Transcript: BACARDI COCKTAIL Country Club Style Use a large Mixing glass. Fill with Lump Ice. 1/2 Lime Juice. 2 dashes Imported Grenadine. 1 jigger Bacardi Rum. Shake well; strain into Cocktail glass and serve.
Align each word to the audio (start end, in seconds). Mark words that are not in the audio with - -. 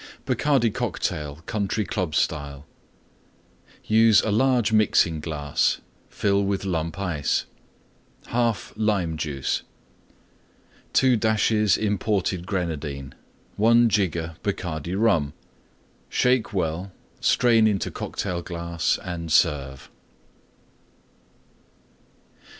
BACARDI 0.25 0.71
COCKTAIL 0.71 1.45
Country 1.45 1.85
Club 1.85 2.15
Style 2.15 2.65
Use 3.85 4.19
a 4.21 4.31
large 4.31 4.71
Mixing 4.73 5.19
glass. 5.19 5.79
Fill 6.09 6.43
with 6.43 6.65
Lump 6.65 6.97
Ice. 6.99 7.45
1/2 8.29 8.73
Lime 8.77 9.15
Juice. 9.15 9.61
2 10.93 11.15
dashes 11.17 11.77
Imported 11.77 12.47
Grenadine. 12.47 13.13
1 13.57 13.89
jigger 13.89 14.37
Bacardi 14.41 14.95
Rum. 14.99 15.33
Shake 16.09 16.51
well; 16.51 16.91
strain 17.19 17.67
into 17.67 17.91
Cocktail 17.91 18.41
glass 18.41 18.97
and 19.03 19.31
serve. 19.31 19.91